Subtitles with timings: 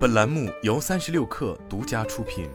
[0.00, 2.48] 本栏目由三十六氪独家出品。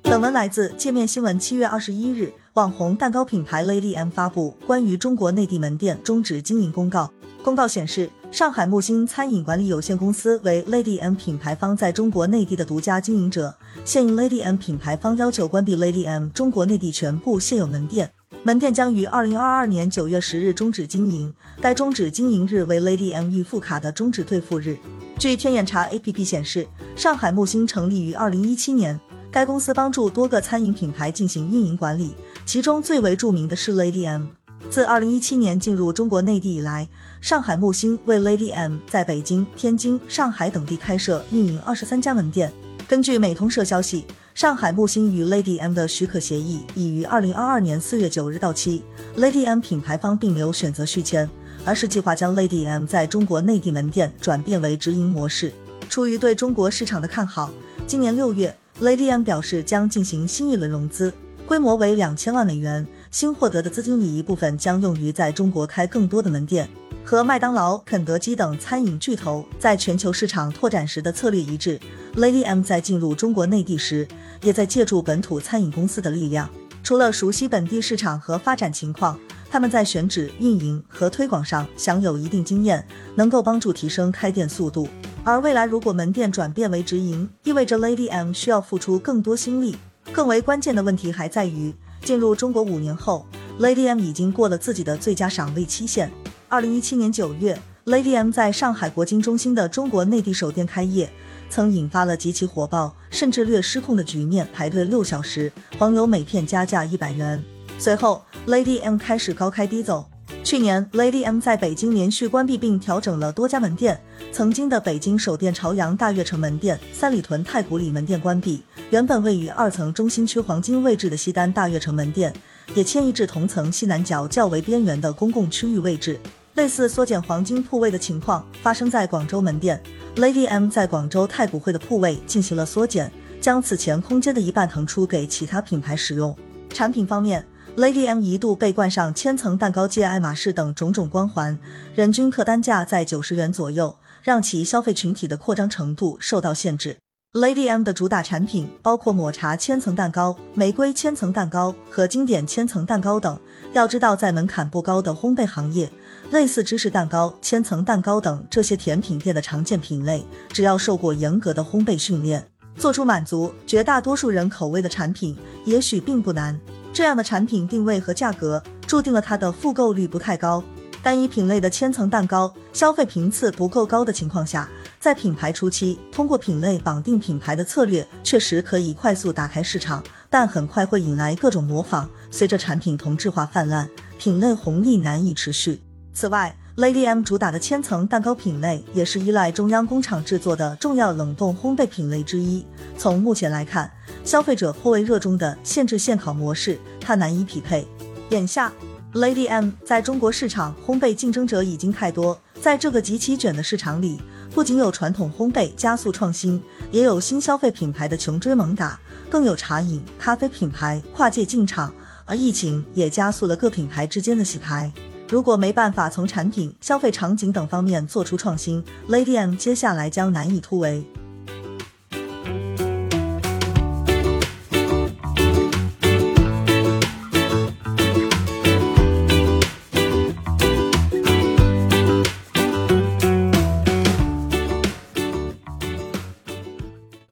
[0.00, 1.38] 本文来自界面新闻。
[1.38, 7.12] 七月二十一日，网红蛋糕品牌 Lady M 发布关于中国内地门店终止经营公告。
[7.44, 13.54] 公告显示，上海木星餐饮管理有限公司为 Lady M 品牌方在中国内地的独家经营者，
[13.84, 18.10] 现 Lady M 品牌方要求关闭 Lady M 中国内地全部现有门店。
[18.44, 24.76] 门店将于二零二二年九月十日终止经营，该终止经营日为 Lady M 预付卡的终止兑付日。
[25.16, 28.98] 据天眼查 APP 显示，上海木星成立于二零一七年，
[29.30, 34.26] 该公司帮助多个餐饮品牌进行运营管理，其中最为著名的是 Lady M。
[34.68, 36.88] 自二零一七年进入中国内地以来，
[37.20, 42.52] 上海木星为 Lady M 在北京、天津、上海等地开设运营二十三家门店。
[42.88, 44.04] 根据美通社消息。
[44.34, 48.82] 上海木星与 Lady M 的许可协议已于二零二二年四月九日到期。
[49.16, 51.28] Lady M 品牌方并没有选择续签，
[51.66, 55.52] 而是计划将 Lady M 在中国内地门店转变为直营模式。
[55.90, 57.50] 出于对中国市场的看好，
[57.86, 61.12] 今年六月，Lady M 表示将进行新一轮融资，
[61.46, 62.86] 规模为两千万美元。
[63.10, 66.66] 新获得的资金里一部分将用于在中国开更多的门店。
[67.04, 71.78] 和麦当劳、肯德基等餐饮巨头在全球市场拓展时的策略一致
[72.14, 74.06] ，Lady M 在进入中国内地时，
[74.42, 76.48] 也在借助本土餐饮公司的力量。
[76.82, 79.18] 除了熟悉本地市场和发展情况，
[79.50, 84.88] 他们在选址、运营和推广上享有一定经验，能够帮助提升开店速度。
[85.24, 89.76] 而未来如果门店转变为直营，意味着 Lady M 需要付出更多心力。
[90.12, 93.26] 更为关键的问题还在于，进入中国五年后
[93.60, 96.10] ，Lady M 已经过了自己的最佳赏味期限。
[96.52, 101.08] 二零一七年九月，Lady M 在上海国金中心的中国内地首店开业，
[101.48, 107.42] 曾引发了极其火爆甚至略失控的局面，排队六小时，黄牛每片加价一百元。
[107.78, 110.04] 随后，Lady M 开始高开低走。
[110.44, 113.98] 去年，Lady M 在北京连续关闭并调整了多家门店，
[114.30, 122.30] 曾经的北京首店朝阳大悦城门店、三里屯太古里门店关闭，原本位于二层中心区黄金位置的西单大悦城门店
[122.74, 126.20] 也迁移至同层西南角较为边缘的公共区域位置。
[126.54, 129.82] 类似缩减黄金铺位的情况发生在广州门店
[130.16, 136.36] ，Lady M 在广州太古汇的铺位进行了缩减，将此前空间的一半腾出给其他品牌使用。
[136.68, 137.46] 产品方面
[137.76, 141.58] ，Lady M 一度被冠上千层蛋糕界、爱马仕等种种光环，
[141.94, 146.98] 人均客单价在九十元左右，让其消费群体的扩张程度受到限制。
[147.32, 153.40] Lady M 的主打产品包括抹茶千层蛋糕、玫瑰千层蛋糕和经典千层蛋糕等。
[153.72, 155.90] 要知道，在门槛不高的烘焙行业，
[156.30, 162.46] 类似芝士蛋糕、千层蛋糕等这些甜品店的常见品类，只要受过严格的烘焙训练，
[162.76, 166.58] 做出满足绝大多数人口味的产品，也许并不难。
[166.92, 170.62] 这样的产品定位和价格，注定了它的复购率不太高。
[171.02, 174.68] 单一品类的千层蛋糕消费频次不够高的情况下，
[175.00, 182.08] 在品牌初期通过品类绑定品牌的策略，确实可以快速打开市场，但很快会引来各种模仿。
[182.30, 185.80] 随着产品同质化泛滥，品类红利难以持续。
[186.14, 192.64] 此外，Lady M 主打的千层蛋糕品类也是依赖中央工厂制作的重要冷冻烘焙品类之一。
[192.98, 193.90] 从目前来看，
[194.24, 197.86] 消费者颇为热衷的现制现烤模式，它难以匹配。
[198.30, 198.72] 眼下。
[199.14, 204.18] Lady M 在中国市场烘焙竞争者已经太多，在这个极其卷的市场里，
[204.54, 208.98] 不仅有传统烘焙加速创新，也有新消费品牌的穷追猛打，
[209.28, 211.92] 更有茶饮、咖啡品牌跨界进场。
[212.24, 214.90] 而疫情也加速了各品牌之间的洗牌。
[215.32, 221.02] 如果没办法从产品、消费场景等方面做出创新，Lady M 接下来将难以突围。